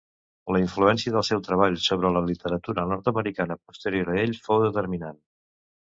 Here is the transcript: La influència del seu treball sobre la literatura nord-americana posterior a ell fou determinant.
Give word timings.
La 0.55 0.59
influència 0.61 1.13
del 1.15 1.25
seu 1.27 1.41
treball 1.49 1.77
sobre 1.89 2.11
la 2.15 2.23
literatura 2.29 2.85
nord-americana 2.95 3.59
posterior 3.69 4.11
a 4.15 4.17
ell 4.23 4.37
fou 4.49 4.63
determinant. 4.69 5.25